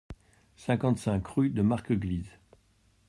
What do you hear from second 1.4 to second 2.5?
de Marqueglise